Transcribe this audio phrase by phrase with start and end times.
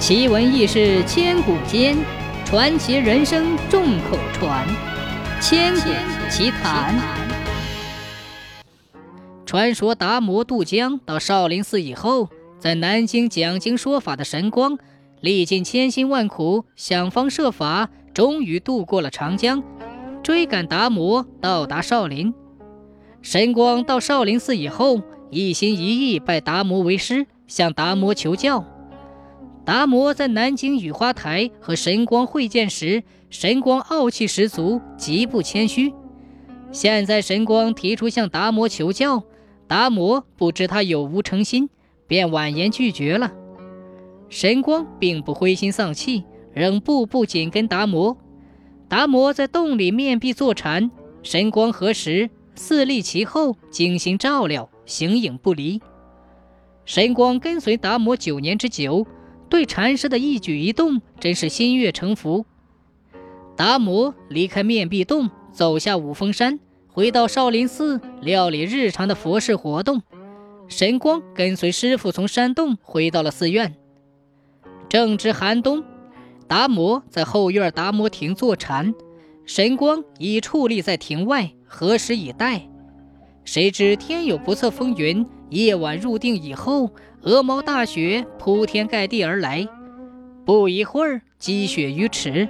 [0.00, 1.94] 奇闻异事千古间，
[2.46, 4.66] 传奇人生众口传。
[5.42, 5.90] 千古
[6.30, 6.98] 奇谈。
[9.44, 14.78] 传说达摩渡江到少林寺以后，在南京讲经说法的神光，
[15.20, 19.62] 历尽千辛万苦，想方设法，终于渡过了长江，
[20.22, 22.32] 追赶达摩到达少林。
[23.20, 28.64] 神光到少林寺以后，一心一意拜达摩为师，向达摩求教。
[29.64, 35.92] 达摩在南京雨花台和神光会见时，神光傲气十足，极不谦虚。
[36.72, 39.22] 现在神光提出向达摩求教，
[39.66, 41.68] 达摩不知他有无诚心，
[42.06, 43.32] 便婉言拒绝了。
[44.28, 48.16] 神光并不灰心丧气，仍步步紧跟达摩。
[48.88, 50.90] 达摩在洞里面壁坐禅，
[51.22, 52.30] 神光何时？
[52.56, 55.80] 四立其后，精心照料，形影不离。
[56.84, 59.06] 神光跟随达摩九年之久，
[59.50, 62.46] 对禅师的一举一动真是心悦诚服。
[63.56, 70.02] 达摩离开面壁洞，走下五峰山，回到少林寺料理日常的佛事活动。
[70.68, 73.74] 神光跟随师傅从山洞回到了寺院。
[74.88, 75.84] 正值寒冬，
[76.46, 78.94] 达摩在后院达摩亭坐禅，
[79.44, 81.50] 神光已矗立在亭外。
[81.66, 82.68] 何时以待？
[83.44, 86.90] 谁知天有不测风云，夜晚入定以后，
[87.22, 89.66] 鹅毛大雪铺天盖地而来。
[90.44, 92.48] 不一会儿，积雪于尺。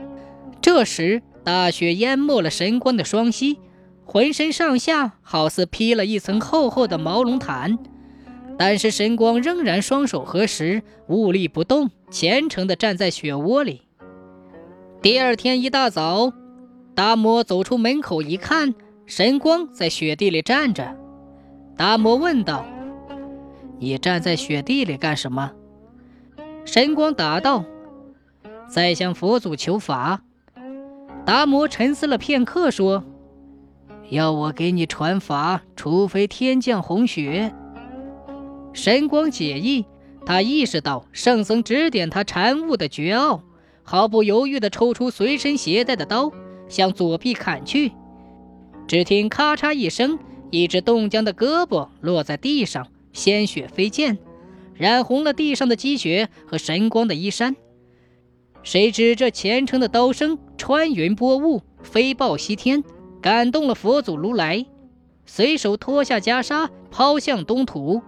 [0.60, 3.58] 这时，大雪淹没了神光的双膝，
[4.04, 7.78] 浑身上下好似披了一层厚厚的毛绒毯。
[8.58, 13.82] 但是神光仍然双手合十，兀立不动，虔诚地站在雪窝里。
[15.00, 16.32] 第二天一大早，
[16.94, 18.74] 达摩走出门口一看。
[19.10, 20.96] 神光在雪地里站着，
[21.76, 22.64] 达摩问道
[23.80, 25.50] ：“你站在雪地里干什么？”
[26.64, 27.64] 神光答道
[28.70, 30.22] ：“在向佛祖求法。”
[31.26, 33.02] 达摩沉思了片刻，说
[34.10, 37.52] ：“要我给你传法，除非天降红雪。”
[38.72, 39.86] 神光解意，
[40.24, 43.42] 他意识到圣僧指点他禅悟的绝奥，
[43.82, 46.30] 毫不犹豫地抽出随身携带的刀，
[46.68, 47.90] 向左臂砍去。
[48.90, 50.18] 只听咔嚓一声，
[50.50, 54.18] 一只冻僵的胳膊落在地上，鲜血飞溅，
[54.74, 57.54] 染红了地上的积雪和神光的衣衫。
[58.64, 62.82] 谁知这虔诚的刀声穿云拨雾，飞报西天，
[63.22, 64.66] 感动了佛祖如来，
[65.24, 68.02] 随手脱下袈裟，抛向东土。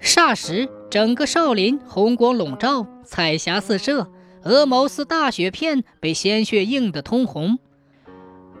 [0.00, 4.08] 霎时，整个少林红光笼罩，彩霞四射，
[4.44, 7.58] 鹅毛似大雪片被鲜血映得通红。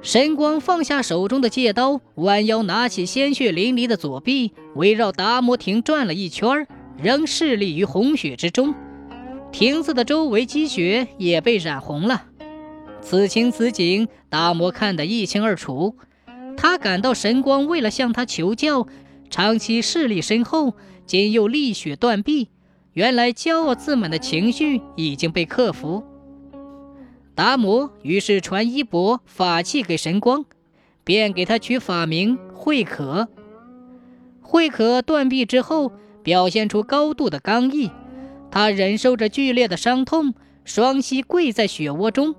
[0.00, 6.66] 神光放下手中的戒刀，弯腰拿起鲜血淋漓的左臂，围绕达摩亭转了一圈，
[7.02, 8.74] 仍屹立于红雪之中。
[9.50, 12.26] 亭子的周围积雪也被染红了。
[13.00, 15.96] 此情此景，达摩看得一清二楚。
[16.56, 18.86] 他感到神光为了向他求教，
[19.30, 20.74] 长期势力深厚，
[21.06, 22.48] 今又立雪断臂，
[22.92, 26.04] 原来骄傲自满的情绪已经被克服。
[27.38, 30.44] 达摩于是传衣钵法器给神光，
[31.04, 33.28] 便给他取法名慧可。
[34.40, 35.92] 慧可断臂之后，
[36.24, 37.92] 表现出高度的刚毅。
[38.50, 40.34] 他忍受着剧烈的伤痛，
[40.64, 42.34] 双膝跪在雪窝中，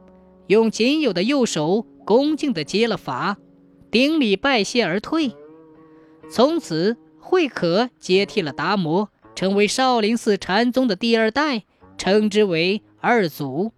[0.47, 3.37] 用仅有的右手恭敬地接了法，
[3.89, 5.31] 顶礼拜谢而退。
[6.29, 11.63] 从此，慧可接替了达摩，成为少林寺禅宗的第二代，
[11.97, 13.71] 称之为二祖。